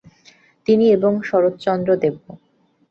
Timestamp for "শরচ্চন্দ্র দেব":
1.23-2.15